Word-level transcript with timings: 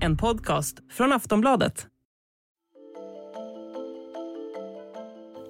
En 0.00 0.16
podcast 0.16 0.78
från 0.92 1.12
Aftonbladet. 1.12 1.86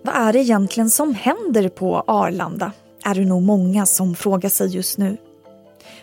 Vad 0.03 0.15
är 0.15 0.33
det 0.33 0.39
egentligen 0.39 0.91
som 0.91 1.15
händer 1.15 1.69
på 1.69 2.05
Arlanda? 2.07 2.73
Är 3.05 3.15
det 3.15 3.25
nog 3.25 3.43
många 3.43 3.87
som 3.87 4.15
frågar 4.15 4.49
sig 4.49 4.69
just 4.69 4.99
nu. 4.99 5.17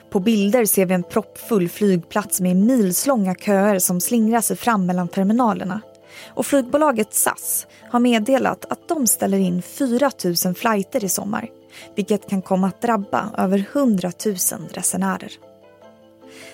På 0.09 0.20
bilder 0.20 0.65
ser 0.65 0.86
vi 0.86 0.93
en 0.93 1.04
proppfull 1.04 1.70
flygplats 1.70 2.41
med 2.41 2.55
milslånga 2.55 3.36
köer 3.36 3.79
som 3.79 4.02
slingrar 4.02 4.41
sig 4.41 4.57
fram 4.57 4.86
mellan 4.86 5.07
terminalerna. 5.07 5.81
Och 6.27 6.45
flygbolaget 6.45 7.13
SAS 7.13 7.67
har 7.91 7.99
meddelat 7.99 8.65
att 8.65 8.88
de 8.88 9.07
ställer 9.07 9.38
in 9.38 9.61
4 9.61 10.11
000 10.45 10.55
flighter 10.55 11.04
i 11.04 11.09
sommar 11.09 11.49
vilket 11.96 12.30
kan 12.30 12.42
komma 12.42 12.68
att 12.68 12.82
drabba 12.82 13.32
över 13.38 13.66
100 13.73 14.12
000 14.25 14.36
resenärer. 14.71 15.32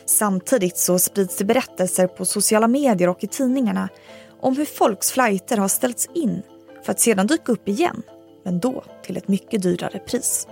Samtidigt 0.06 0.78
så 0.78 1.00
sprids 1.00 1.38
det 1.38 1.46
berättelser 1.46 2.08
på 2.08 2.26
sociala 2.26 2.68
medier 2.68 3.10
och 3.10 3.24
i 3.24 3.28
tidningarna 3.28 3.90
om 4.40 4.58
hur 4.58 4.66
folks 4.66 5.12
flighter 5.12 5.58
har 5.58 5.68
ställts 5.68 6.10
in 6.14 6.42
för 6.84 6.92
att 6.92 7.00
sedan 7.00 7.28
dyka 7.28 7.52
upp 7.52 7.68
igen, 7.68 8.04
men 8.44 8.60
då 8.60 8.84
till 9.04 9.18
ett 9.18 9.28
mycket 9.28 9.62
dyrare 9.62 10.00
pris. 10.00 10.48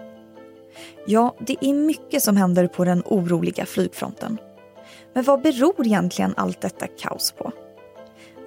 Ja, 1.06 1.36
det 1.40 1.58
är 1.62 1.74
mycket 1.74 2.24
som 2.24 2.38
händer 2.38 2.68
på 2.68 2.86
den 2.86 3.04
oroliga 3.06 3.66
flygfronten. 3.66 4.38
Men 5.14 5.24
vad 5.24 5.42
beror 5.42 5.88
egentligen 5.88 6.34
allt 6.38 6.62
detta 6.62 6.88
kaos 6.88 7.32
på? 7.32 7.52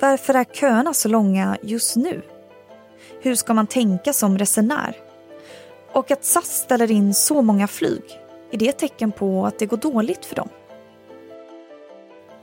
Varför 0.01 0.35
är 0.35 0.45
köerna 0.45 0.95
så 0.95 1.09
långa 1.09 1.57
just 1.63 1.97
nu? 1.97 2.23
Hur 3.23 3.35
ska 3.35 3.55
man 3.55 3.67
tänka 3.67 4.13
som 4.13 4.39
resenär? 4.39 4.97
Och 5.93 6.11
att 6.11 6.25
SAS 6.25 6.59
ställer 6.59 6.91
in 6.91 7.15
så 7.15 7.43
många 7.43 7.67
flyg, 7.67 8.03
är 8.51 8.59
det 8.59 8.69
ett 8.69 8.79
tecken 8.79 9.13
på 9.13 9.47
att 9.47 9.59
det 9.59 9.67
går 9.67 9.77
dåligt 9.77 10.25
för 10.25 10.37
dem? 10.37 10.49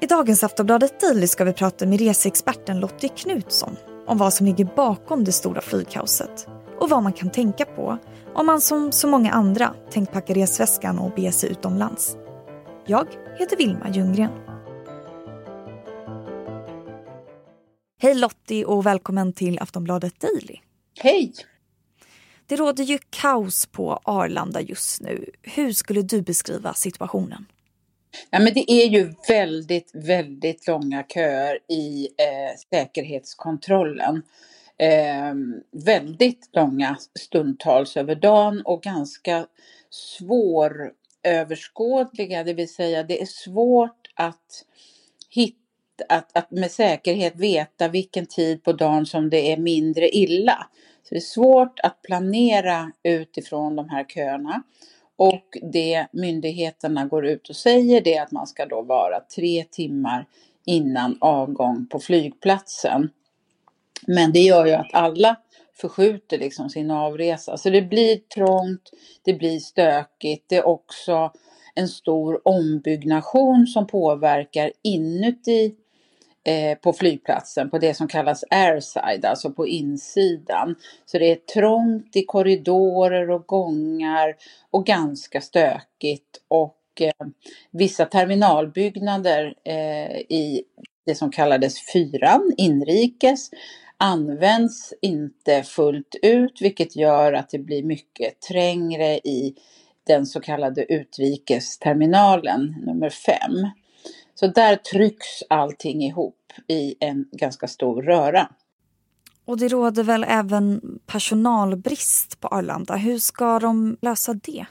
I 0.02 0.06
dagens 0.06 0.44
Aftonbladet 0.44 1.00
Daily 1.00 1.28
ska 1.28 1.44
vi 1.44 1.54
prata 1.54 1.86
med 1.86 2.00
reseexperten 2.00 2.80
Lottie 2.80 3.10
Knutsson 3.10 3.76
om 4.08 4.18
vad 4.18 4.34
som 4.34 4.46
ligger 4.46 4.66
bakom 4.76 5.24
det 5.24 5.32
stora 5.32 5.62
flygkaoset 5.62 6.48
och 6.80 6.90
vad 6.90 7.04
man 7.04 7.14
kan 7.14 7.30
tänka 7.30 7.66
på 7.66 7.98
om 8.34 8.46
man 8.46 8.62
som 8.62 8.92
så 8.92 9.08
många 9.08 9.32
andra 9.32 9.74
tänkt 9.92 10.12
packa 10.14 10.34
resväskan 10.34 11.00
och 11.00 11.12
bege 11.16 11.32
sig 11.32 11.52
utomlands. 11.52 12.18
Jag 12.86 13.08
heter 13.40 13.58
Vilma 13.58 13.90
Ljunggren. 13.90 14.32
Hej 18.02 18.16
Lottie 18.16 18.66
och 18.66 18.86
välkommen 18.86 19.34
till 19.34 19.60
Aftonbladet 19.60 20.20
Daily. 20.20 20.56
Hej! 21.00 21.34
Det 22.50 22.56
råder 22.56 22.84
ju 22.84 23.00
kaos 23.10 23.66
på 23.66 24.00
Arlanda 24.04 24.62
just 24.62 25.02
nu. 25.02 25.26
Hur 25.42 25.74
skulle 25.74 26.02
du 26.02 26.22
beskriva 26.22 26.74
situationen? 26.74 27.46
Ja, 28.30 28.40
men 28.40 28.54
det 28.54 28.72
är 28.72 28.88
ju 28.88 29.14
väldigt, 29.28 29.92
väldigt 29.94 30.68
långa 30.68 31.04
köer 31.04 31.60
i 31.68 32.10
eh, 32.18 32.58
säkerhetskontrollen. 32.70 34.22
Eh, 34.78 35.34
väldigt 35.72 36.50
långa 36.54 36.98
stundtals 37.20 37.98
över 37.98 38.16
dagen 38.16 38.62
och 38.66 38.82
ganska 38.82 39.48
svåröverskådliga, 39.90 42.44
det 42.44 42.54
vill 42.54 42.74
säga 42.74 43.04
det 43.04 43.22
är 43.22 43.26
svårt 43.26 44.08
att 44.16 44.66
hitta 45.30 45.60
att, 46.10 46.38
att 46.38 46.52
med 46.52 46.72
säkerhet 46.72 47.36
veta 47.36 47.88
vilken 47.88 48.26
tid 48.26 48.64
på 48.64 48.74
dagen 48.74 49.06
som 49.06 49.30
det 49.30 49.52
är 49.52 49.58
mindre 49.58 50.10
illa. 50.10 50.68
Så 51.10 51.16
det 51.16 51.20
är 51.20 51.22
svårt 51.22 51.80
att 51.80 52.02
planera 52.02 52.92
utifrån 53.04 53.76
de 53.76 53.90
här 53.90 54.04
köerna. 54.04 54.64
Och 55.16 55.58
det 55.62 56.08
myndigheterna 56.12 57.06
går 57.06 57.26
ut 57.26 57.50
och 57.50 57.56
säger 57.56 58.02
det 58.02 58.16
är 58.16 58.24
att 58.24 58.32
man 58.32 58.48
ska 58.48 58.66
då 58.66 58.82
vara 58.82 59.20
tre 59.20 59.64
timmar 59.72 60.26
innan 60.66 61.18
avgång 61.22 61.88
på 61.88 62.00
flygplatsen. 62.00 63.10
Men 64.08 64.32
det 64.32 64.40
gör 64.40 64.66
ju 64.66 64.74
att 64.74 64.94
alla 64.94 65.36
förskjuter 65.74 66.38
liksom 66.38 66.70
sin 66.70 66.92
avresa. 66.92 67.58
Så 67.58 67.70
det 67.70 67.82
blir 67.82 68.16
trångt, 68.16 68.92
det 69.24 69.34
blir 69.34 69.60
stökigt, 69.60 70.46
det 70.50 70.56
är 70.56 70.68
också 70.68 71.32
en 71.76 71.88
stor 71.88 72.48
ombyggnation 72.48 73.68
som 73.68 73.88
påverkar 73.88 74.72
inuti 74.82 75.76
Eh, 76.44 76.78
på 76.78 76.94
flygplatsen 76.94 77.70
på 77.70 77.78
det 77.78 77.94
som 77.94 78.08
kallas 78.08 78.44
airside, 78.50 79.26
alltså 79.26 79.52
på 79.52 79.68
insidan. 79.68 80.76
Så 81.06 81.20
det 81.20 81.32
är 81.32 81.36
trångt 81.36 82.16
i 82.16 82.26
korridorer 82.26 83.30
och 83.30 83.48
gångar 83.48 84.36
och 84.72 84.86
ganska 84.86 85.42
stökigt 85.42 86.42
och 86.48 86.78
eh, 87.00 87.28
vissa 87.72 88.06
terminalbyggnader 88.06 89.54
eh, 89.64 90.18
i 90.18 90.64
det 91.06 91.16
som 91.16 91.32
kallades 91.32 91.92
fyran, 91.94 92.54
inrikes, 92.58 93.50
används 93.98 94.94
inte 95.02 95.64
fullt 95.64 96.16
ut 96.22 96.62
vilket 96.62 96.96
gör 96.96 97.34
att 97.34 97.50
det 97.50 97.60
blir 97.60 97.84
mycket 97.84 98.42
trängre 98.42 99.18
i 99.18 99.56
den 100.08 100.26
så 100.26 100.40
kallade 100.40 100.94
utrikesterminalen 100.94 102.76
nummer 102.86 103.10
fem. 103.10 103.70
Så 104.40 104.48
där 104.48 104.76
trycks 104.76 105.28
allting 105.50 106.04
ihop 106.04 106.54
i 106.68 106.96
en 107.00 107.26
ganska 107.32 107.68
stor 107.68 108.02
röra. 108.02 108.50
Och 109.46 109.58
det 109.58 109.68
råder 109.68 110.04
väl 110.04 110.26
även 110.28 110.82
personalbrist 111.06 112.40
på 112.40 112.48
Arlanda. 112.48 112.96
Hur 112.96 113.20
ska 113.20 113.60
de 113.60 113.98
lösa 114.02 114.34
det? 114.34 114.66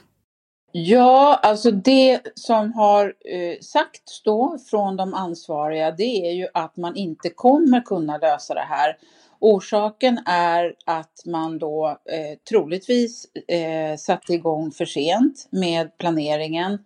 Ja, 0.71 1.39
alltså 1.43 1.71
det 1.71 2.21
som 2.35 2.73
har 2.73 3.05
eh, 3.05 3.59
sagts 3.61 4.23
då 4.23 4.57
från 4.69 4.97
de 4.97 5.13
ansvariga 5.13 5.91
det 5.91 6.29
är 6.29 6.31
ju 6.31 6.47
att 6.53 6.77
man 6.77 6.95
inte 6.95 7.29
kommer 7.29 7.81
kunna 7.81 8.17
lösa 8.17 8.53
det 8.53 8.65
här. 8.69 8.97
Orsaken 9.39 10.19
är 10.25 10.75
att 10.85 11.23
man 11.25 11.59
då 11.59 11.87
eh, 11.87 12.37
troligtvis 12.49 13.25
eh, 13.47 13.97
satte 13.97 14.33
igång 14.33 14.71
för 14.71 14.85
sent 14.85 15.47
med 15.51 15.97
planeringen 15.97 16.79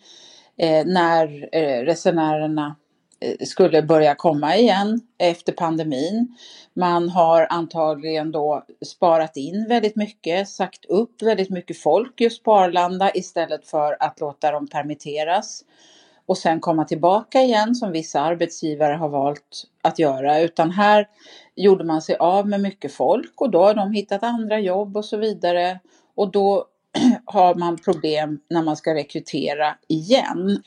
Eh, 0.57 0.85
när 0.85 1.49
eh, 1.51 1.85
resenärerna 1.85 2.75
eh, 3.19 3.45
skulle 3.45 3.81
börja 3.81 4.15
komma 4.15 4.55
igen 4.55 5.01
efter 5.17 5.51
pandemin. 5.53 6.37
Man 6.73 7.09
har 7.09 7.47
antagligen 7.49 8.31
då 8.31 8.63
sparat 8.85 9.37
in 9.37 9.65
väldigt 9.69 9.95
mycket, 9.95 10.49
sagt 10.49 10.85
upp 10.85 11.21
väldigt 11.21 11.49
mycket 11.49 11.77
folk 11.77 12.21
just 12.21 12.43
på 12.43 12.55
Arlanda 12.55 13.11
istället 13.13 13.67
för 13.67 13.97
att 13.99 14.19
låta 14.19 14.51
dem 14.51 14.67
permitteras 14.67 15.63
och 16.25 16.37
sen 16.37 16.59
komma 16.59 16.85
tillbaka 16.85 17.41
igen 17.41 17.75
som 17.75 17.91
vissa 17.91 18.21
arbetsgivare 18.21 18.93
har 18.93 19.09
valt 19.09 19.63
att 19.81 19.99
göra. 19.99 20.39
Utan 20.39 20.71
här 20.71 21.07
gjorde 21.55 21.83
man 21.83 22.01
sig 22.01 22.15
av 22.15 22.47
med 22.47 22.61
mycket 22.61 22.93
folk 22.93 23.41
och 23.41 23.49
då 23.49 23.63
har 23.63 23.73
de 23.73 23.91
hittat 23.91 24.23
andra 24.23 24.59
jobb 24.59 24.97
och 24.97 25.05
så 25.05 25.17
vidare. 25.17 25.79
Och 26.15 26.31
då 26.31 26.65
har 27.25 27.55
man 27.55 27.77
problem 27.77 28.39
när 28.49 28.63
man 28.63 28.77
ska 28.77 28.93
rekrytera 28.93 29.75
igen. 29.87 30.63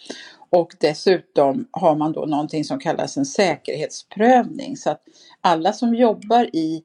Och 0.50 0.74
dessutom 0.80 1.68
har 1.70 1.96
man 1.96 2.12
då 2.12 2.26
någonting 2.26 2.64
som 2.64 2.78
kallas 2.78 3.16
en 3.16 3.26
säkerhetsprövning. 3.26 4.76
Så 4.76 4.90
att 4.90 5.02
alla 5.40 5.72
som 5.72 5.94
jobbar 5.94 6.56
i 6.56 6.82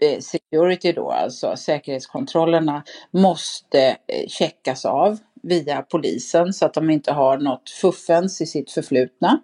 eh, 0.00 0.20
security 0.20 0.92
då, 0.92 1.10
alltså 1.10 1.56
säkerhetskontrollerna, 1.56 2.82
måste 3.10 3.96
eh, 4.06 4.28
checkas 4.28 4.84
av 4.84 5.18
via 5.42 5.82
polisen 5.82 6.52
så 6.52 6.66
att 6.66 6.74
de 6.74 6.90
inte 6.90 7.12
har 7.12 7.38
något 7.38 7.70
fuffens 7.70 8.40
i 8.40 8.46
sitt 8.46 8.70
förflutna. 8.70 9.40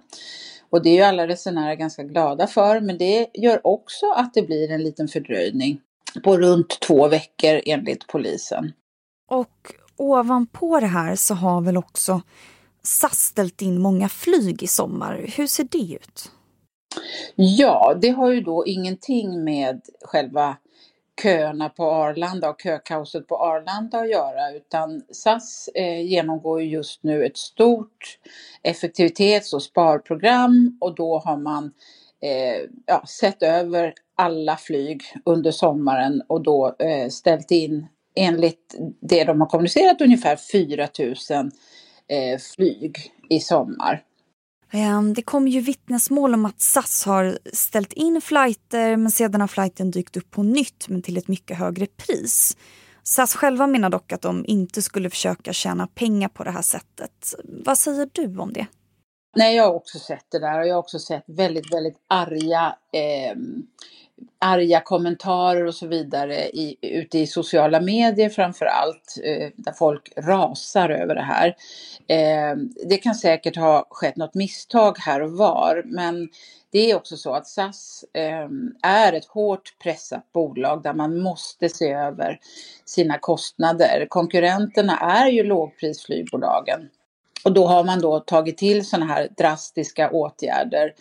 Och 0.71 0.83
det 0.83 0.91
är 0.91 0.95
ju 0.95 1.03
alla 1.03 1.27
resenärer 1.27 1.75
ganska 1.75 2.03
glada 2.03 2.47
för, 2.47 2.81
men 2.81 2.99
det 2.99 3.27
gör 3.35 3.67
också 3.67 4.07
att 4.11 4.35
det 4.35 4.43
blir 4.43 4.71
en 4.71 4.83
liten 4.83 5.09
fördröjning 5.09 5.81
på 6.25 6.37
runt 6.37 6.81
två 6.81 7.09
veckor 7.09 7.61
enligt 7.67 8.07
polisen. 8.07 8.73
Och 9.29 9.75
ovanpå 9.97 10.81
det 10.81 10.87
här 10.87 11.17
så 11.17 11.35
har 11.35 11.61
väl 11.61 11.77
också 11.77 12.23
SAS 12.83 13.19
ställt 13.19 13.63
in 13.63 13.81
många 13.81 14.09
flyg 14.09 14.63
i 14.63 14.67
sommar. 14.67 15.27
Hur 15.37 15.47
ser 15.47 15.65
det 15.65 15.95
ut? 15.95 16.31
Ja, 17.35 17.95
det 18.03 18.09
har 18.09 18.31
ju 18.31 18.41
då 18.41 18.67
ingenting 18.67 19.45
med 19.45 19.81
själva 20.05 20.57
köerna 21.23 21.69
på 21.69 21.85
Arlanda 21.85 22.51
och 22.51 22.61
kökaoset 22.63 23.27
på 23.27 23.37
Arlanda 23.37 23.99
att 23.99 24.11
göra 24.11 24.53
utan 24.57 25.03
SAS 25.13 25.69
eh, 25.75 26.01
genomgår 26.01 26.63
just 26.63 27.03
nu 27.03 27.27
ett 27.27 27.37
stort 27.37 28.19
effektivitets 28.63 29.53
och 29.53 29.63
sparprogram 29.63 30.79
och 30.81 30.95
då 30.95 31.19
har 31.19 31.37
man 31.37 31.65
eh, 32.23 32.69
ja, 32.87 33.07
sett 33.07 33.43
över 33.43 33.95
alla 34.17 34.57
flyg 34.57 35.03
under 35.25 35.51
sommaren 35.51 36.23
och 36.27 36.43
då 36.43 36.77
eh, 36.79 37.09
ställt 37.09 37.51
in 37.51 37.87
enligt 38.19 38.75
det 39.01 39.25
de 39.25 39.41
har 39.41 39.49
kommunicerat 39.49 40.01
ungefär 40.01 40.37
4 40.37 40.89
000 40.99 41.51
eh, 42.09 42.39
flyg 42.57 42.97
i 43.31 43.41
sommar. 43.41 44.03
Ehm, 44.73 45.15
det 45.15 45.23
kom 45.23 45.49
ju 45.49 45.61
vittnesmål 45.61 46.35
om 46.35 46.45
att 46.45 46.61
SAS 46.61 47.05
har 47.05 47.39
ställt 47.53 47.93
in 47.93 48.21
flighter 48.21 48.97
men 48.97 49.11
sedan 49.11 49.41
har 49.41 49.49
flighten 49.49 49.91
dykt 49.91 50.17
upp 50.17 50.31
på 50.31 50.43
nytt 50.43 50.89
men 50.89 51.03
till 51.03 51.17
ett 51.17 51.29
mycket 51.29 51.59
högre 51.59 51.87
pris. 51.87 52.57
SAS 53.03 53.35
själva 53.35 53.67
menar 53.67 53.91
dock 53.91 54.13
att 54.13 54.23
de 54.23 54.45
inte 54.47 54.83
skulle 54.83 55.11
försöka 55.11 55.53
tjäna 55.53 55.87
pengar 55.87 56.29
på 56.29 56.45
det 56.45 56.51
här 56.51 56.63
sättet. 56.63 57.35
Vad 57.45 57.79
säger 57.79 58.09
du 58.13 58.39
om 58.39 58.53
det? 58.53 58.67
Nej, 59.37 59.57
jag 59.57 59.65
har 59.65 59.75
också 59.75 59.99
sett 59.99 60.27
det 60.31 60.39
där 60.39 60.61
och 60.61 60.67
jag 60.67 60.75
har 60.75 60.79
också 60.79 60.99
sett 60.99 61.25
väldigt, 61.27 61.75
väldigt 61.75 61.97
arga, 62.09 62.77
eh, 62.93 63.37
arga 64.39 64.81
kommentarer 64.81 65.65
och 65.65 65.75
så 65.75 65.87
vidare 65.87 66.49
i, 66.49 66.77
ute 66.81 67.19
i 67.19 67.27
sociala 67.27 67.81
medier 67.81 68.29
framför 68.29 68.67
allt, 68.67 69.19
eh, 69.25 69.51
där 69.57 69.73
folk 69.73 70.13
rasar 70.17 70.91
över 70.91 71.15
det 71.15 71.23
här. 71.23 71.57
Eh, 72.07 72.57
det 72.89 72.97
kan 72.97 73.15
säkert 73.15 73.57
ha 73.57 73.87
skett 73.91 74.17
något 74.17 74.35
misstag 74.35 74.99
här 74.99 75.23
och 75.23 75.33
var, 75.33 75.83
men 75.85 76.29
det 76.71 76.91
är 76.91 76.97
också 76.97 77.17
så 77.17 77.35
att 77.35 77.47
SAS 77.47 78.05
eh, 78.13 78.49
är 78.83 79.13
ett 79.13 79.27
hårt 79.27 79.79
pressat 79.83 80.33
bolag 80.33 80.83
där 80.83 80.95
man 80.95 81.19
måste 81.19 81.69
se 81.69 81.93
över 81.93 82.41
sina 82.85 83.19
kostnader. 83.19 84.07
Konkurrenterna 84.09 84.99
är 84.99 85.29
ju 85.29 85.43
lågprisflygbolagen 85.43 86.89
och 87.45 87.53
då 87.53 87.67
har 87.67 87.85
man 87.85 88.01
då 88.01 88.21
tagit 88.21 88.59
till 88.59 88.87
sådana 88.87 89.07
här 89.07 89.29
drastiska 89.37 90.11
åtgärder 90.11 90.87
eh, 90.87 90.93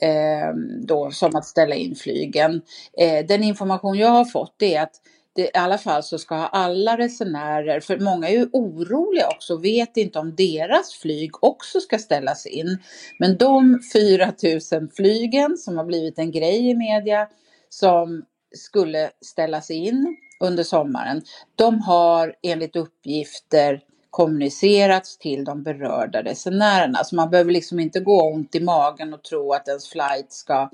Ehm, 0.00 0.86
då, 0.86 1.10
som 1.10 1.36
att 1.36 1.44
ställa 1.44 1.74
in 1.74 1.94
flygen. 1.94 2.62
Eh, 2.98 3.26
den 3.26 3.44
information 3.44 3.98
jag 3.98 4.08
har 4.08 4.24
fått 4.24 4.62
är 4.62 4.80
att 4.82 4.92
det, 5.34 5.42
i 5.42 5.50
alla 5.54 5.78
fall 5.78 6.02
så 6.02 6.18
ska 6.18 6.34
alla 6.34 6.98
resenärer, 6.98 7.80
för 7.80 7.98
många 7.98 8.28
är 8.28 8.32
ju 8.32 8.48
oroliga 8.52 9.28
också, 9.28 9.56
vet 9.56 9.96
inte 9.96 10.18
om 10.18 10.34
deras 10.34 10.92
flyg 10.94 11.44
också 11.44 11.80
ska 11.80 11.98
ställas 11.98 12.46
in. 12.46 12.78
Men 13.18 13.36
de 13.36 13.80
4000 13.92 14.90
flygen 14.96 15.56
som 15.56 15.76
har 15.76 15.84
blivit 15.84 16.18
en 16.18 16.30
grej 16.30 16.70
i 16.70 16.74
media 16.74 17.28
som 17.68 18.24
skulle 18.54 19.10
ställas 19.24 19.70
in 19.70 20.16
under 20.40 20.62
sommaren, 20.62 21.22
de 21.56 21.80
har 21.80 22.34
enligt 22.42 22.76
uppgifter 22.76 23.80
kommunicerats 24.12 25.18
till 25.18 25.44
de 25.44 25.62
berörda 25.62 26.22
resenärerna. 26.22 27.04
Så 27.04 27.16
man 27.16 27.30
behöver 27.30 27.52
liksom 27.52 27.80
inte 27.80 28.00
gå 28.00 28.22
ont 28.32 28.54
i 28.54 28.60
magen 28.60 29.14
och 29.14 29.22
tro 29.22 29.52
att 29.52 29.68
ens 29.68 29.88
flight 29.88 30.32
ska 30.32 30.70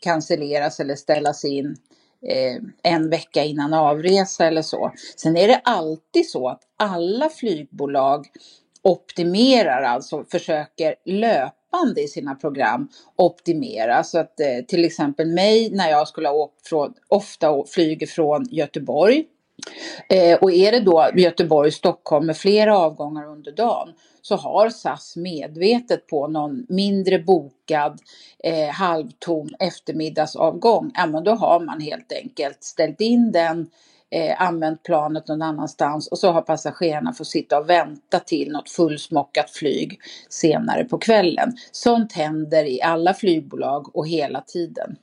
cancelleras 0.00 0.80
eller 0.80 0.94
ställas 0.94 1.44
in 1.44 1.76
eh, 2.28 2.92
en 2.92 3.10
vecka 3.10 3.44
innan 3.44 3.74
avresa 3.74 4.46
eller 4.46 4.62
så. 4.62 4.92
Sen 5.16 5.36
är 5.36 5.48
det 5.48 5.60
alltid 5.64 6.30
så 6.30 6.48
att 6.48 6.62
alla 6.76 7.28
flygbolag 7.28 8.26
optimerar, 8.82 9.82
alltså 9.82 10.24
försöker 10.30 10.94
löpande 11.04 12.02
i 12.02 12.08
sina 12.08 12.34
program 12.34 12.88
optimera. 13.16 14.04
Så 14.04 14.18
att 14.18 14.40
eh, 14.40 14.64
till 14.68 14.84
exempel 14.84 15.26
mig 15.26 15.70
när 15.70 15.90
jag 15.90 16.08
skulle 16.08 16.28
ha 16.28 16.34
åkt 16.34 16.68
från, 16.68 16.94
ofta 17.08 17.64
flyger 17.66 18.06
från 18.06 18.44
Göteborg 18.50 19.24
Eh, 20.08 20.38
och 20.38 20.52
är 20.52 20.72
det 20.72 20.80
då 20.80 21.10
Göteborg-Stockholm 21.14 22.26
med 22.26 22.36
flera 22.36 22.78
avgångar 22.78 23.26
under 23.26 23.52
dagen 23.52 23.88
så 24.22 24.36
har 24.36 24.70
SAS 24.70 25.16
medvetet 25.16 26.06
på 26.06 26.26
någon 26.26 26.66
mindre 26.68 27.18
bokad 27.18 28.00
eh, 28.44 28.68
halvtom 28.68 29.48
eftermiddagsavgång, 29.58 30.90
ja 30.94 31.06
men 31.06 31.24
då 31.24 31.34
har 31.34 31.60
man 31.60 31.80
helt 31.80 32.12
enkelt 32.12 32.64
ställt 32.64 33.00
in 33.00 33.32
den, 33.32 33.70
eh, 34.10 34.42
använt 34.42 34.82
planet 34.82 35.28
någon 35.28 35.42
annanstans 35.42 36.08
och 36.08 36.18
så 36.18 36.30
har 36.30 36.42
passagerarna 36.42 37.12
fått 37.12 37.26
sitta 37.26 37.58
och 37.58 37.70
vänta 37.70 38.18
till 38.20 38.52
något 38.52 38.70
fullsmockat 38.70 39.50
flyg 39.50 40.00
senare 40.28 40.84
på 40.84 40.98
kvällen. 40.98 41.52
Sånt 41.72 42.12
händer 42.12 42.64
i 42.64 42.82
alla 42.82 43.14
flygbolag 43.14 43.96
och 43.96 44.08
hela 44.08 44.40
tiden. 44.40 44.96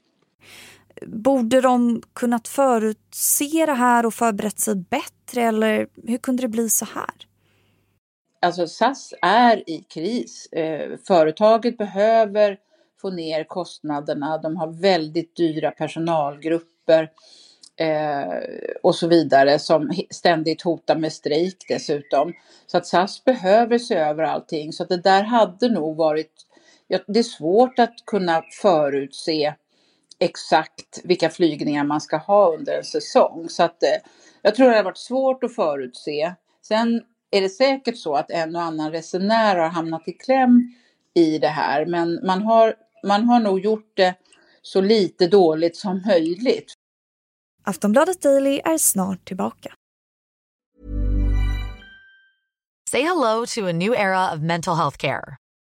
Borde 1.07 1.61
de 1.61 2.01
kunnat 2.13 2.47
förutse 2.47 3.65
det 3.65 3.73
här 3.73 4.05
och 4.05 4.13
förberett 4.13 4.59
sig 4.59 4.75
bättre 4.75 5.41
eller 5.41 5.87
hur 6.07 6.17
kunde 6.17 6.41
det 6.41 6.47
bli 6.47 6.69
så 6.69 6.85
här? 6.85 7.13
Alltså 8.41 8.67
SAS 8.67 9.13
är 9.21 9.69
i 9.69 9.85
kris. 9.89 10.47
Eh, 10.51 10.97
företaget 11.07 11.77
behöver 11.77 12.57
få 13.01 13.09
ner 13.09 13.43
kostnaderna. 13.43 14.37
De 14.37 14.57
har 14.57 14.81
väldigt 14.81 15.35
dyra 15.35 15.71
personalgrupper 15.71 17.11
eh, 17.79 18.33
och 18.83 18.95
så 18.95 19.07
vidare 19.07 19.59
som 19.59 19.91
ständigt 20.09 20.61
hotar 20.61 20.95
med 20.95 21.13
strejk 21.13 21.65
dessutom. 21.67 22.33
Så 22.67 22.77
att 22.77 22.87
SAS 22.87 23.23
behöver 23.23 23.77
se 23.77 23.95
över 23.95 24.23
allting. 24.23 24.73
Så 24.73 24.83
att 24.83 24.89
det 24.89 25.01
där 25.01 25.23
hade 25.23 25.69
nog 25.69 25.97
varit, 25.97 26.33
ja, 26.87 26.99
det 27.07 27.19
är 27.19 27.23
svårt 27.23 27.79
att 27.79 27.95
kunna 28.05 28.43
förutse 28.61 29.53
exakt 30.19 31.01
vilka 31.03 31.29
flygningar 31.29 31.83
man 31.83 32.01
ska 32.01 32.17
ha 32.17 32.53
under 32.53 32.77
en 32.77 32.83
säsong. 32.83 33.49
Så 33.49 33.63
att 33.63 33.83
eh, 33.83 33.89
jag 34.41 34.55
tror 34.55 34.69
det 34.69 34.75
har 34.75 34.83
varit 34.83 34.97
svårt 34.97 35.43
att 35.43 35.55
förutse. 35.55 36.33
Sen 36.61 37.01
är 37.31 37.41
det 37.41 37.49
säkert 37.49 37.97
så 37.97 38.15
att 38.15 38.31
en 38.31 38.55
och 38.55 38.61
annan 38.61 38.91
resenär 38.91 39.55
har 39.55 39.69
hamnat 39.69 40.07
i 40.07 40.11
kläm 40.11 40.73
i 41.13 41.37
det 41.37 41.47
här, 41.47 41.85
men 41.85 42.19
man 42.25 42.41
har, 42.41 42.75
man 43.03 43.23
har 43.23 43.39
nog 43.39 43.59
gjort 43.59 43.91
det 43.93 44.15
så 44.61 44.81
lite 44.81 45.27
dåligt 45.27 45.75
som 45.75 46.01
möjligt. 46.05 46.73
Aftonbladet 47.63 48.21
Daily 48.21 48.61
är 48.65 48.77
snart 48.77 49.27
tillbaka. 49.27 49.73
Say 52.91 53.01
hello 53.01 53.45
to 53.45 53.65
a 53.67 53.71
new 53.71 53.93
era 53.93 54.33
of 54.33 54.39
mental 54.41 54.75
health 54.75 54.97
care. 54.97 55.37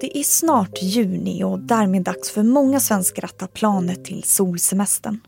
Det 0.00 0.18
är 0.18 0.22
snart 0.22 0.82
juni 0.82 1.44
och 1.44 1.58
därmed 1.58 2.02
dags 2.02 2.30
för 2.30 2.42
många 2.42 2.80
svenskar 2.80 3.24
att 3.24 3.38
ta 3.38 3.46
planet 3.46 4.04
till 4.04 4.22
solsemestern. 4.22 5.20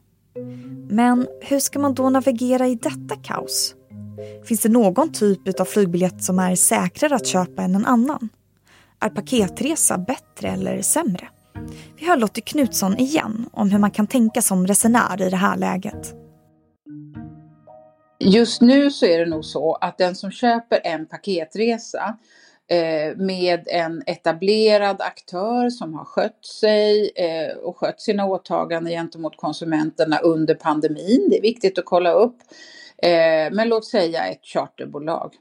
Men 0.89 1.27
hur 1.41 1.59
ska 1.59 1.79
man 1.79 1.95
då 1.95 2.11
navigera 2.11 2.69
i 2.69 2.75
detta 2.75 3.17
kaos? 3.23 3.75
Finns 4.45 4.61
det 4.61 4.69
någon 4.69 5.13
typ 5.13 5.61
av 5.61 5.65
flygbiljett 5.65 6.25
som 6.25 6.39
är 6.39 6.55
säkrare 6.55 7.15
att 7.15 7.27
köpa 7.27 7.63
än 7.63 7.75
en 7.75 7.87
annan? 7.87 8.29
Är 9.01 9.09
paketresa 9.09 9.99
bättre 9.99 10.49
eller 10.49 10.83
sämre? 10.83 11.29
Vi 11.99 12.07
hör 12.07 12.17
Lottie 12.17 12.43
Knutsson 12.43 12.99
igen 12.99 13.49
om 13.53 13.71
hur 13.71 13.79
man 13.79 13.91
kan 13.91 14.07
tänka 14.07 14.43
som 14.43 14.67
resenär 14.67 15.23
i 15.23 15.31
det 15.31 15.37
här 15.37 15.57
läget. 15.57 16.15
Just 18.19 18.61
nu 18.61 18.91
så 18.91 19.07
är 19.07 19.19
det 19.19 19.27
nog 19.27 19.45
så 19.45 19.75
att 19.75 19.99
den 19.99 20.17
som 20.17 20.31
köper 20.31 20.81
en 20.85 21.07
paketresa 21.07 22.19
Eh, 22.71 23.17
med 23.17 23.67
en 23.67 24.03
etablerad 24.07 25.01
aktör 25.01 25.71
som 25.71 25.95
har 25.95 26.05
skött 26.05 26.47
sig 26.47 27.13
eh, 27.17 27.57
och 27.57 27.79
skött 27.79 28.01
sina 28.01 28.27
åtaganden 28.27 28.93
gentemot 28.93 29.37
konsumenterna 29.37 30.19
under 30.19 30.55
pandemin. 30.55 31.27
Det 31.31 31.39
är 31.39 31.43
viktigt 31.43 31.79
att 31.79 31.85
kolla 31.85 32.13
upp. 32.13 32.37
Eh, 33.03 33.53
men 33.53 33.69
låt 33.69 33.85
säga 33.85 34.27
ett 34.27 34.45
charterbolag 34.45 35.33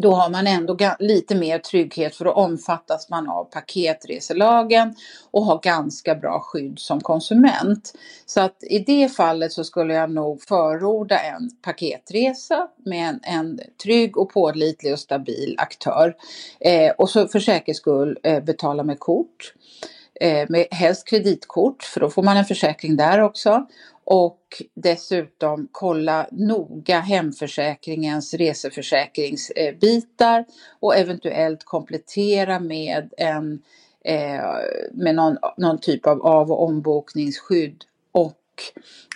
då 0.00 0.12
har 0.12 0.30
man 0.30 0.46
ändå 0.46 0.76
lite 0.98 1.34
mer 1.34 1.58
trygghet 1.58 2.16
för 2.16 2.26
att 2.26 2.36
omfattas 2.36 3.08
man 3.08 3.28
av 3.28 3.44
paketreselagen 3.44 4.94
och 5.30 5.44
har 5.44 5.60
ganska 5.62 6.14
bra 6.14 6.40
skydd 6.40 6.78
som 6.78 7.00
konsument. 7.00 7.92
Så 8.26 8.40
att 8.40 8.56
i 8.62 8.78
det 8.78 9.08
fallet 9.08 9.52
så 9.52 9.64
skulle 9.64 9.94
jag 9.94 10.10
nog 10.10 10.42
förorda 10.42 11.18
en 11.18 11.50
paketresa 11.62 12.68
med 12.84 13.08
en, 13.08 13.20
en 13.22 13.60
trygg 13.82 14.16
och 14.16 14.32
pålitlig 14.32 14.92
och 14.92 14.98
stabil 14.98 15.54
aktör. 15.58 16.14
Eh, 16.60 16.90
och 16.90 17.10
så 17.10 17.28
för 17.28 17.40
säkerhets 17.40 17.78
skull 17.78 18.18
eh, 18.22 18.44
betala 18.44 18.82
med 18.82 19.00
kort 19.00 19.52
eh, 20.20 20.46
med 20.48 20.66
helst 20.70 21.08
kreditkort 21.08 21.82
för 21.82 22.00
då 22.00 22.10
får 22.10 22.22
man 22.22 22.36
en 22.36 22.44
försäkring 22.44 22.96
där 22.96 23.20
också. 23.20 23.66
Och 24.04 24.40
dessutom 24.74 25.68
kolla 25.72 26.26
noga 26.32 27.00
hemförsäkringens 27.00 28.34
reseförsäkringsbitar 28.34 30.44
och 30.80 30.96
eventuellt 30.96 31.64
komplettera 31.64 32.60
med 32.60 33.12
en 33.16 33.62
eh, 34.04 34.44
med 34.92 35.14
någon, 35.14 35.36
någon 35.56 35.80
typ 35.80 36.06
av 36.06 36.26
av 36.26 36.52
och 36.52 36.64
ombokningsskydd 36.64 37.84
och 38.12 38.42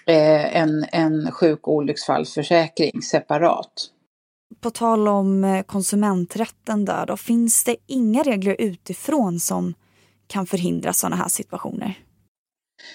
eh, 0.07 0.57
en, 0.57 0.87
en 0.93 1.33
sjuk 1.33 1.69
och 1.69 1.75
olycksfallsförsäkring 1.75 3.03
separat. 3.03 3.91
På 4.61 4.71
tal 4.71 5.09
om 5.09 5.45
eh, 5.45 5.63
konsumenträtten 5.63 6.85
där 6.85 7.07
då, 7.07 7.17
finns 7.17 7.65
det 7.65 7.77
inga 7.87 8.23
regler 8.23 8.57
utifrån 8.59 9.41
som 9.41 9.75
kan 10.31 10.47
förhindra 10.47 10.93
sådana 10.93 11.17
här 11.17 11.29
situationer? 11.29 11.99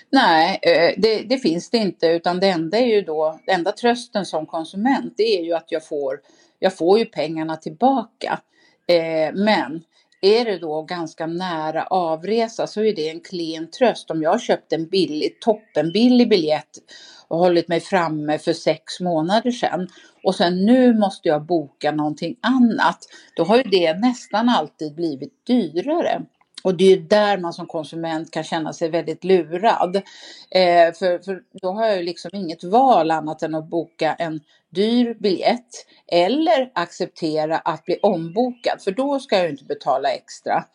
Nej, 0.09 0.59
eh, 0.61 0.93
det, 0.97 1.21
det, 1.21 1.37
finns 1.37 1.69
det 1.69 1.77
inte 1.77 2.07
utan 2.07 2.39
det 2.39 2.47
enda 2.49 2.77
är 2.77 2.85
ju 2.85 3.01
då, 3.01 3.39
den 3.45 3.55
enda 3.55 3.71
trösten 3.71 4.25
som 4.25 4.45
konsument 4.45 5.13
det 5.17 5.39
är 5.39 5.43
ju 5.43 5.53
att 5.53 5.71
jag 5.71 5.87
får, 5.87 6.19
jag 6.59 6.77
får 6.77 6.99
ju 6.99 7.05
pengarna 7.05 7.55
tillbaka. 7.55 8.39
Eh, 8.87 9.33
men 9.33 9.83
är 10.21 10.45
det 10.45 10.57
då 10.57 10.81
ganska 10.81 11.27
nära 11.27 11.83
avresa 11.83 12.67
så 12.67 12.83
är 12.83 12.95
det 12.95 13.09
en 13.09 13.21
klen 13.21 13.71
tröst. 13.71 14.11
Om 14.11 14.21
jag 14.21 14.31
har 14.31 14.39
köpt 14.39 14.73
en 14.73 14.87
billig, 14.87 15.39
toppenbillig 15.41 16.29
biljett 16.29 16.69
och 17.27 17.39
hållit 17.39 17.67
mig 17.67 17.79
framme 17.79 18.37
för 18.37 18.53
sex 18.53 18.99
månader 18.99 19.51
sedan 19.51 19.87
och 20.23 20.35
sen 20.35 20.65
nu 20.65 20.93
måste 20.93 21.29
jag 21.29 21.45
boka 21.45 21.91
någonting 21.91 22.35
annat. 22.41 22.99
Då 23.35 23.43
har 23.43 23.57
ju 23.57 23.63
det 23.63 23.93
nästan 23.93 24.49
alltid 24.49 24.95
blivit 24.95 25.45
dyrare. 25.47 26.21
Och 26.65 26.75
det 26.75 26.93
är 26.93 26.97
där 26.97 27.37
man 27.37 27.53
som 27.53 27.67
konsument 27.67 28.31
kan 28.31 28.43
känna 28.43 28.73
sig 28.73 28.89
väldigt 28.89 29.23
lurad. 29.23 29.95
Eh, 30.49 30.93
för, 30.93 31.23
för 31.23 31.41
då 31.61 31.71
har 31.71 31.85
jag 31.85 31.97
ju 31.97 32.03
liksom 32.03 32.31
inget 32.33 32.63
val 32.63 33.11
annat 33.11 33.43
än 33.43 33.55
att 33.55 33.69
boka 33.69 34.13
en 34.13 34.39
dyr 34.69 35.13
biljett 35.19 35.85
eller 36.07 36.71
acceptera 36.75 37.57
att 37.57 37.85
bli 37.85 37.99
ombokad 38.01 38.81
för 38.81 38.91
då 38.91 39.19
ska 39.19 39.35
jag 39.35 39.45
ju 39.45 39.51
inte 39.51 39.65
betala 39.65 40.09
extra. 40.09 40.65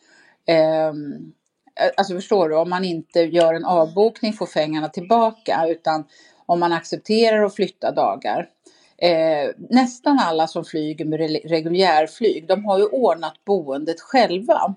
Ehm, 0.47 1.33
eh, 1.79 1.89
alltså 1.97 2.13
förstår 2.13 2.49
du, 2.49 2.55
om 2.55 2.69
man 2.69 2.85
inte 2.85 3.19
gör 3.19 3.53
en 3.53 3.65
avbokning 3.65 4.33
får 4.33 4.45
pengarna 4.45 4.89
tillbaka 4.89 5.65
utan 5.67 6.05
om 6.45 6.59
man 6.59 6.73
accepterar 6.73 7.43
att 7.43 7.55
flytta 7.55 7.91
dagar. 7.91 8.49
Eh, 8.97 9.51
nästan 9.69 10.19
alla 10.19 10.47
som 10.47 10.65
flyger 10.65 11.05
med 11.05 11.19
reguljärflyg, 11.49 12.47
de 12.47 12.65
har 12.65 12.77
ju 12.77 12.85
ordnat 12.85 13.45
boendet 13.45 14.01
själva. 14.01 14.75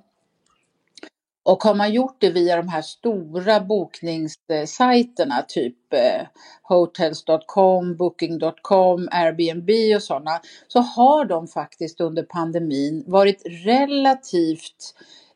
Och 1.44 1.62
har 1.62 1.74
man 1.74 1.92
gjort 1.92 2.16
det 2.20 2.30
via 2.30 2.56
de 2.56 2.68
här 2.68 2.82
stora 2.82 3.60
bokningssajterna, 3.60 5.42
typ 5.48 5.92
eh, 5.92 6.26
hotels.com, 6.62 7.96
booking.com, 7.96 9.08
Airbnb 9.10 9.70
och 9.96 10.02
sådana, 10.02 10.40
så 10.68 10.80
har 10.80 11.24
de 11.24 11.48
faktiskt 11.48 12.00
under 12.00 12.22
pandemin 12.22 13.04
varit 13.06 13.42
relativt 13.46 14.94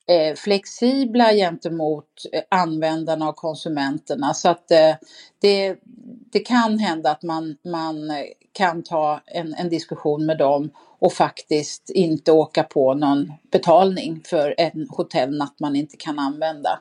eh, 0.08 0.34
flexibla 0.34 1.32
gentemot 1.32 2.04
eh, 2.32 2.42
användarna 2.48 3.28
och 3.28 3.36
konsumenterna. 3.36 4.34
Så 4.34 4.48
att 4.48 4.70
eh, 4.70 4.94
det, 5.40 5.76
det 6.32 6.40
kan 6.40 6.78
hända 6.78 7.10
att 7.10 7.22
man, 7.22 7.56
man 7.64 8.10
eh, 8.10 8.16
kan 8.52 8.82
ta 8.82 9.20
en, 9.26 9.54
en 9.54 9.68
diskussion 9.68 10.26
med 10.26 10.38
dem 10.38 10.70
och 11.00 11.12
faktiskt 11.12 11.90
inte 11.90 12.32
åka 12.32 12.62
på 12.62 12.94
någon 12.94 13.32
betalning 13.52 14.22
för 14.26 14.54
en 14.58 14.86
hotellnatt 14.90 15.60
man 15.60 15.76
inte 15.76 15.96
kan 15.96 16.18
använda. 16.18 16.80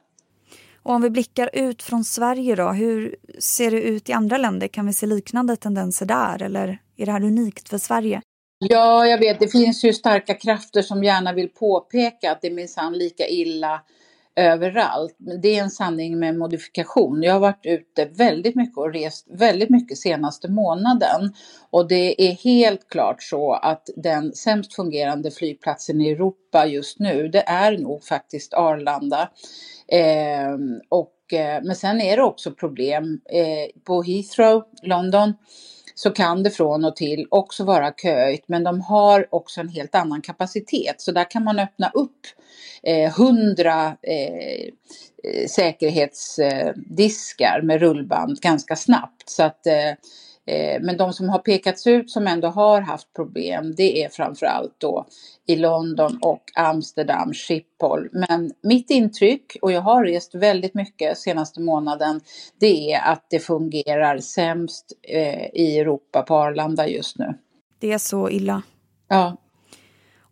Och 0.84 0.94
om 0.94 1.02
vi 1.02 1.10
blickar 1.10 1.50
ut 1.54 1.84
från 1.84 2.04
Sverige 2.04 2.56
då, 2.56 2.70
hur 2.70 3.16
ser 3.40 3.72
det 3.72 3.82
ut 3.82 4.10
i 4.10 4.14
andra 4.14 4.38
länder? 4.38 4.68
Kan 4.68 4.86
vi 4.86 4.94
se 4.94 5.06
liknande 5.06 5.56
tendenser 5.56 6.06
där 6.06 6.44
eller 6.44 6.82
är 6.98 7.06
det 7.06 7.12
här 7.12 7.24
unikt 7.24 7.70
för 7.70 7.78
Sverige? 7.78 8.22
Ja, 8.60 9.08
jag 9.08 9.18
vet, 9.18 9.40
det 9.40 9.48
finns 9.48 9.84
ju 9.86 9.94
starka 9.94 10.34
krafter 10.34 10.82
som 10.82 11.04
gärna 11.04 11.34
vill 11.34 11.50
påpeka 11.50 12.32
att 12.32 12.42
det 12.42 12.48
är 12.48 12.52
minsann 12.52 12.94
lika 12.94 13.28
illa 13.28 13.82
överallt. 14.36 15.16
Men 15.18 15.42
det 15.42 15.58
är 15.58 15.64
en 15.64 15.70
sanning 15.70 16.20
med 16.20 16.38
modifikation. 16.38 17.24
Jag 17.24 17.34
har 17.34 17.40
varit 17.40 17.66
ute 17.66 18.06
väldigt 18.06 18.56
mycket 18.56 18.78
och 18.78 18.94
rest 18.94 19.28
väldigt 19.30 19.70
mycket 19.70 19.98
senaste 19.98 20.52
månaden. 20.52 21.34
Och 21.70 21.88
det 21.88 22.30
är 22.30 22.32
helt 22.32 22.90
klart 22.90 23.24
så 23.24 23.54
att 23.54 23.90
den 23.96 24.34
sämst 24.34 24.76
fungerande 24.76 25.32
flygplatsen 25.32 26.02
i 26.02 26.10
Europa 26.10 26.66
just 26.66 27.00
nu, 27.00 27.28
det 27.28 27.44
är 27.48 27.78
nog 27.78 28.04
faktiskt 28.04 28.54
Arlanda. 28.54 29.30
Ehm, 29.88 30.74
eh, 30.74 30.80
och, 30.90 31.14
men 31.64 31.76
sen 31.76 32.02
är 32.02 32.18
det 32.18 32.24
också 32.24 32.52
problem 32.52 33.22
eh, 33.30 33.82
på 33.84 34.04
Heathrow, 34.04 34.64
London 34.84 35.34
så 35.98 36.12
kan 36.12 36.44
det 36.44 36.50
från 36.50 36.86
och 36.86 36.96
till 36.96 37.28
också 37.32 37.64
vara 37.64 37.92
köigt 37.92 38.48
men 38.48 38.64
de 38.64 38.82
har 38.82 39.36
också 39.36 39.62
en 39.62 39.70
helt 39.70 39.96
annan 39.96 40.22
kapacitet 40.22 41.02
så 41.02 41.12
där 41.12 41.32
kan 41.32 41.44
man 41.44 41.60
öppna 41.60 41.92
upp 41.94 42.20
eh, 42.84 43.12
hundra 43.12 43.98
eh, 44.02 44.62
eh, 45.24 45.48
säkerhetsdiskar 45.50 47.62
med 47.64 47.80
rullband 47.80 48.42
ganska 48.42 48.76
snabbt. 48.76 49.30
Så 49.30 49.44
att, 49.44 49.68
eh, 49.68 49.92
men 50.82 50.98
de 50.98 51.14
som 51.14 51.30
har 51.30 51.40
pekats 51.40 51.88
ut 51.88 52.12
som 52.12 52.28
ändå 52.28 52.48
har 52.48 52.82
haft 52.82 53.14
problem 53.14 53.76
det 53.76 54.04
är 54.04 54.10
framförallt 54.10 54.76
då 54.78 55.06
i 55.48 55.56
London 55.56 56.20
och 56.22 56.44
Amsterdam, 56.56 57.34
Schiphol. 57.34 58.10
Men 58.12 58.52
mitt 58.64 58.90
intryck, 58.90 59.58
och 59.62 59.72
jag 59.72 59.82
har 59.82 60.06
rest 60.06 60.36
väldigt 60.36 60.74
mycket 60.74 61.18
senaste 61.18 61.62
månaden, 61.62 62.22
det 62.60 62.94
är 62.94 63.12
att 63.12 63.26
det 63.30 63.40
fungerar 63.40 64.18
sämst 64.18 64.94
eh, 65.02 65.46
i 65.54 65.80
Europa 65.80 66.22
på 66.22 66.36
Arlanda 66.36 66.88
just 66.88 67.18
nu. 67.18 67.34
Det 67.80 67.94
är 67.94 67.98
så 67.98 68.30
illa? 68.30 68.62
Ja. 69.08 69.38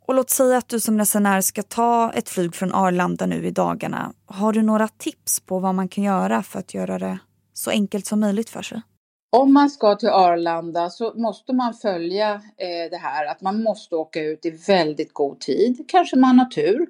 Och 0.08 0.14
låt 0.14 0.30
säga 0.30 0.58
att 0.58 0.68
du 0.68 0.80
som 0.80 0.98
resenär 0.98 1.42
ska 1.42 1.64
ta 1.64 2.12
ett 2.14 2.30
flyg 2.30 2.56
från 2.56 2.74
Arlanda 2.74 3.26
nu 3.26 3.48
i 3.48 3.52
dagarna. 3.52 4.14
Har 4.26 4.54
du 4.54 4.62
några 4.62 4.88
tips 4.88 5.40
på 5.40 5.60
vad 5.60 5.76
man 5.76 5.88
kan 5.88 6.04
göra 6.04 6.44
för 6.44 6.60
att 6.60 6.74
göra 6.74 7.00
det 7.00 7.20
så 7.54 7.70
enkelt 7.70 8.06
som 8.06 8.20
möjligt 8.20 8.50
för 8.50 8.62
sig? 8.62 8.82
Om 9.30 9.54
man 9.54 9.70
ska 9.70 9.96
till 9.96 10.10
Arlanda 10.10 10.90
så 10.90 11.14
måste 11.16 11.54
man 11.54 11.74
följa 11.74 12.34
eh, 12.34 12.90
det 12.92 12.98
här 12.98 13.26
att 13.26 13.42
man 13.42 13.64
måste 13.64 13.96
åka 13.96 14.22
ut 14.22 14.46
i 14.46 14.50
väldigt 14.50 15.14
god 15.14 15.40
tid. 15.40 15.86
Kanske 15.88 16.16
man 16.16 16.40
har 16.40 16.46
tur. 16.46 16.88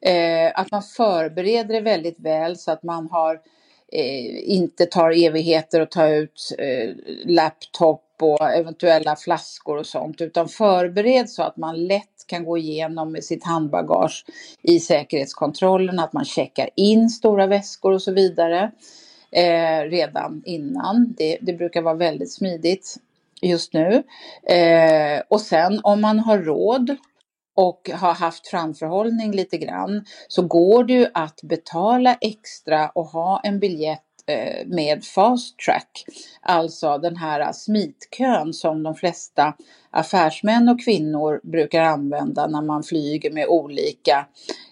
Eh, 0.00 0.60
att 0.60 0.70
man 0.70 0.82
förbereder 0.82 1.74
det 1.74 1.80
väldigt 1.80 2.20
väl 2.20 2.56
så 2.56 2.70
att 2.72 2.82
man 2.82 3.08
har 3.10 3.40
eh, 3.92 4.50
inte 4.50 4.86
tar 4.86 5.26
evigheter 5.26 5.80
att 5.80 5.90
ta 5.90 6.08
ut 6.08 6.54
eh, 6.58 6.90
laptop 7.24 8.04
och 8.22 8.50
eventuella 8.50 9.16
flaskor 9.16 9.76
och 9.76 9.86
sånt 9.86 10.20
utan 10.20 10.48
förbered 10.48 11.30
så 11.30 11.42
att 11.42 11.56
man 11.56 11.86
lätt 11.86 12.26
kan 12.26 12.44
gå 12.44 12.58
igenom 12.58 13.12
med 13.12 13.24
sitt 13.24 13.44
handbagage 13.44 14.24
i 14.62 14.80
säkerhetskontrollen, 14.80 15.98
att 15.98 16.12
man 16.12 16.24
checkar 16.24 16.70
in 16.76 17.08
stora 17.10 17.46
väskor 17.46 17.92
och 17.92 18.02
så 18.02 18.12
vidare 18.12 18.70
eh, 19.30 19.90
redan 19.90 20.42
innan. 20.44 21.14
Det, 21.18 21.38
det, 21.40 21.52
brukar 21.52 21.82
vara 21.82 21.94
väldigt 21.94 22.32
smidigt 22.32 22.96
just 23.42 23.72
nu. 23.72 24.02
Eh, 24.42 25.22
och 25.28 25.40
sen 25.40 25.80
om 25.82 26.00
man 26.00 26.18
har 26.18 26.38
råd 26.38 26.96
och 27.56 27.90
har 27.94 28.14
haft 28.14 28.48
framförhållning 28.48 29.32
lite 29.32 29.56
grann 29.56 30.04
så 30.28 30.42
går 30.42 30.84
det 30.84 30.92
ju 30.92 31.06
att 31.14 31.40
betala 31.42 32.14
extra 32.20 32.88
och 32.88 33.06
ha 33.06 33.40
en 33.44 33.58
biljett 33.58 34.02
eh, 34.26 34.66
med 34.66 35.04
fast 35.04 35.58
track, 35.58 36.04
alltså 36.40 36.98
den 36.98 37.16
här 37.16 37.52
smitkön 37.52 38.52
som 38.52 38.82
de 38.82 38.94
flesta 38.94 39.54
affärsmän 39.90 40.68
och 40.68 40.84
kvinnor 40.84 41.40
brukar 41.42 41.82
använda 41.82 42.46
när 42.46 42.62
man 42.62 42.82
flyger 42.82 43.30
med 43.30 43.46
olika 43.48 44.26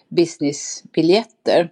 businessbiljetter. 0.09 1.69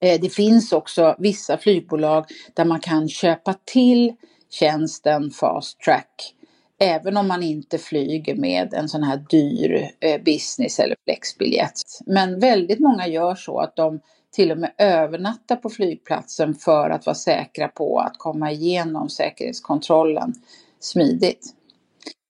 Eh, 0.00 0.20
det 0.20 0.28
finns 0.28 0.72
också 0.72 1.16
vissa 1.18 1.58
flygbolag 1.58 2.24
där 2.54 2.64
man 2.64 2.80
kan 2.80 3.08
köpa 3.08 3.54
till 3.64 4.12
tjänsten 4.50 5.30
fast 5.30 5.80
track 5.80 6.36
även 6.78 7.16
om 7.16 7.28
man 7.28 7.42
inte 7.42 7.78
flyger 7.78 8.34
med 8.34 8.74
en 8.74 8.88
sån 8.88 9.02
här 9.02 9.24
dyr 9.30 9.90
eh, 10.00 10.22
business 10.22 10.78
eller 10.78 10.96
flexbiljett. 11.04 11.80
Men 12.06 12.40
väldigt 12.40 12.80
många 12.80 13.06
gör 13.06 13.34
så 13.34 13.60
att 13.60 13.76
de 13.76 14.00
till 14.32 14.52
och 14.52 14.58
med 14.58 14.72
övernattar 14.78 15.56
på 15.56 15.70
flygplatsen 15.70 16.54
för 16.54 16.90
att 16.90 17.06
vara 17.06 17.14
säkra 17.14 17.68
på 17.68 17.98
att 17.98 18.18
komma 18.18 18.52
igenom 18.52 19.08
säkerhetskontrollen 19.08 20.34
smidigt. 20.80 21.54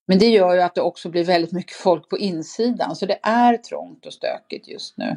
Men 0.09 0.19
det 0.19 0.29
gör 0.29 0.55
ju 0.55 0.61
att 0.61 0.75
det 0.75 0.81
också 0.81 1.09
blir 1.09 1.25
väldigt 1.25 1.53
mycket 1.53 1.77
folk 1.77 2.09
på 2.09 2.19
insidan 2.19 2.97
så 2.97 3.07
det 3.07 3.19
är 3.23 3.57
trångt 3.57 4.07
och 4.07 4.13
stökigt 4.13 4.69
just 4.69 4.99
nu. 4.99 5.17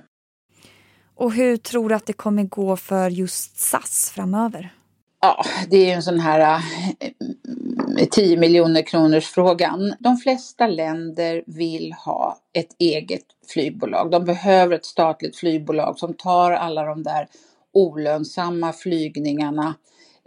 Och 1.20 1.34
hur 1.34 1.58
tror 1.58 1.90
du 1.90 1.96
att 1.96 2.06
det 2.06 2.14
kommer 2.14 2.44
gå 2.44 2.76
för 2.76 3.10
just 3.10 3.60
SAS 3.60 4.12
framöver? 4.16 4.74
Ja, 5.22 5.46
det 5.70 5.78
är 5.78 5.86
ju 5.86 5.92
en 5.92 6.04
sån 6.04 6.20
här 6.20 6.62
eh, 7.00 8.08
10 8.12 8.38
miljoner 8.38 8.82
kronors 8.82 9.28
frågan. 9.28 9.94
De 10.00 10.18
flesta 10.18 10.68
länder 10.68 11.44
vill 11.48 11.94
ha 11.94 12.38
ett 12.54 12.76
eget 12.80 13.24
flygbolag. 13.54 14.12
De 14.12 14.26
behöver 14.26 14.76
ett 14.76 14.86
statligt 14.86 15.38
flygbolag 15.38 16.00
som 16.00 16.14
tar 16.14 16.52
alla 16.52 16.84
de 16.84 17.04
där 17.04 17.28
olönsamma 17.74 18.74
flygningarna 18.74 19.76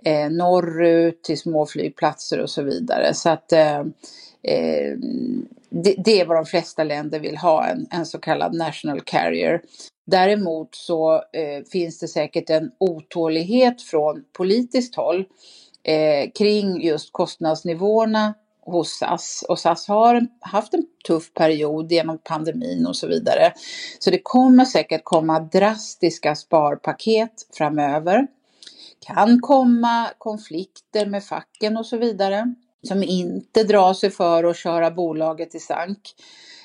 eh, 0.05 0.31
norrut 0.31 1.25
till 1.25 1.39
små 1.39 1.67
flygplatser 1.67 2.41
och 2.41 2.51
så 2.51 2.63
vidare. 2.63 3.15
Så 3.15 3.31
att 3.31 3.53
eh, 3.53 3.79
eh, 4.43 4.97
det, 5.71 5.95
det, 6.05 6.21
är 6.21 6.27
vad 6.27 6.37
de 6.37 6.45
flesta 6.45 6.85
länder 6.85 7.21
vill 7.21 7.37
ha, 7.37 7.67
en, 7.67 7.87
en 7.91 8.07
så 8.07 8.19
kallad 8.19 8.55
national 8.55 9.01
carrier. 9.01 9.63
Däremot 10.13 10.75
så 10.75 11.15
eh, 11.15 11.65
finns 11.73 11.99
det 11.99 12.09
säkert 12.09 12.51
en 12.51 12.71
otålighet 12.79 13.83
från 13.83 14.25
politiskt 14.33 14.95
håll 14.95 15.25
eh, 15.83 16.31
kring 16.35 16.83
just 16.83 17.13
kostnadsnivåerna 17.13 18.35
hos 18.61 18.99
SAS. 18.99 19.45
Och 19.49 19.59
SAS 19.59 19.89
har 19.89 20.27
haft 20.41 20.75
en 20.75 20.83
tuff 21.07 21.35
period 21.35 21.93
genom 21.93 22.19
pandemin 22.19 22.87
och 22.87 22.97
så 22.97 23.07
vidare. 23.07 23.53
Så 23.99 24.11
det 24.11 24.21
kommer 24.23 24.65
säkert 24.65 25.05
komma 25.05 25.41
drastiska 25.41 26.35
sparpaket 26.35 27.47
framöver. 27.53 28.27
Kan 29.07 29.41
komma 29.41 30.11
konflikter 30.19 31.07
med 31.07 31.25
facken 31.25 31.77
och 31.77 31.87
så 31.87 31.97
vidare 31.97 32.55
som 32.83 33.03
inte 33.03 33.65
drar 33.65 33.95
sig 33.95 34.11
för 34.11 34.45
att 34.45 34.57
köra 34.57 34.91
bolaget 34.91 35.55
i 35.55 35.59
sank. 35.61 36.15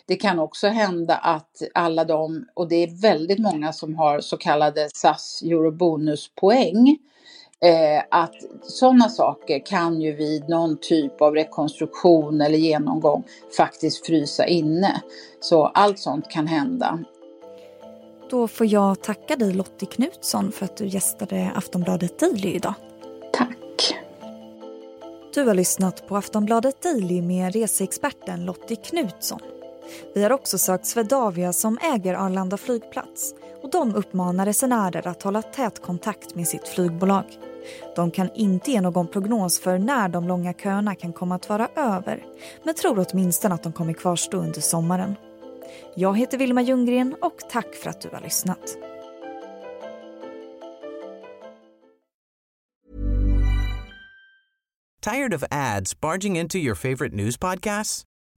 Det 0.07 0.15
kan 0.15 0.39
också 0.39 0.67
hända 0.67 1.15
att 1.15 1.61
alla 1.73 2.05
de, 2.05 2.45
och 2.53 2.67
det 2.67 2.75
är 2.75 3.01
väldigt 3.01 3.39
många 3.39 3.73
som 3.73 3.95
har 3.95 4.19
så 4.19 4.37
kallade 4.37 4.89
SAS 4.93 5.41
Eurobonuspoäng, 5.41 6.97
Eh, 7.59 8.03
att 8.11 8.35
sådana 8.61 9.09
saker 9.09 9.65
kan 9.65 10.01
ju 10.01 10.15
vid 10.15 10.49
någon 10.49 10.77
typ 10.77 11.21
av 11.21 11.35
rekonstruktion 11.35 12.41
eller 12.41 12.57
genomgång 12.57 13.23
faktiskt 13.57 14.05
frysa 14.05 14.45
inne. 14.45 15.01
Så 15.39 15.65
allt 15.65 15.99
sånt 15.99 16.29
kan 16.29 16.47
hända. 16.47 16.99
Då 18.29 18.47
får 18.47 18.67
jag 18.67 19.01
tacka 19.01 19.35
dig 19.35 19.53
Lottie 19.53 19.89
Knutsson 19.89 20.51
för 20.51 20.65
att 20.65 20.77
du 20.77 20.87
gästade 20.87 21.51
Aftonbladet 21.55 22.19
Daily 22.19 22.49
idag. 22.49 22.73
Tack. 23.33 23.95
Du 25.33 25.43
har 25.43 25.53
lyssnat 25.53 26.07
på 26.07 26.17
Aftonbladet 26.17 26.81
Daily 26.81 27.21
med 27.21 27.53
reseexperten 27.53 28.45
Lottie 28.45 28.77
Knutsson. 28.77 29.39
Vi 30.15 30.23
har 30.23 30.31
också 30.31 30.57
sökt 30.57 30.85
Swedavia 30.85 31.53
som 31.53 31.77
äger 31.81 32.13
Arlanda 32.13 32.57
flygplats 32.57 33.33
och 33.63 33.71
de 33.71 33.95
uppmanar 33.95 34.45
resenärer 34.45 35.07
att 35.07 35.23
hålla 35.23 35.41
tät 35.41 35.81
kontakt 35.81 36.35
med 36.35 36.47
sitt 36.47 36.67
flygbolag. 36.67 37.25
De 37.95 38.11
kan 38.11 38.29
inte 38.35 38.71
ge 38.71 38.81
någon 38.81 39.07
prognos 39.07 39.59
för 39.59 39.77
när 39.77 40.09
de 40.09 40.27
långa 40.27 40.53
köerna 40.53 40.95
kan 40.95 41.13
komma 41.13 41.35
att 41.35 41.49
vara 41.49 41.67
över 41.75 42.25
men 42.63 42.75
tror 42.75 43.05
åtminstone 43.09 43.55
att 43.55 43.63
de 43.63 43.73
kommer 43.73 43.93
kvarstå 43.93 44.37
under 44.37 44.61
sommaren. 44.61 45.15
Jag 45.95 46.17
heter 46.17 46.37
Vilma 46.37 46.61
Ljunggren 46.61 47.15
och 47.21 47.37
tack 47.49 47.75
för 47.75 47.89
att 47.89 48.01
du 48.01 48.09
har 48.13 48.21
lyssnat. 48.21 48.77
Tired 55.01 55.33
of 55.33 55.43
ads 55.51 56.01
barging 56.01 56.37
into 56.37 56.57
your 56.57 56.75
favorite 56.75 57.15
news 57.15 57.37
podcasts? 57.37 58.06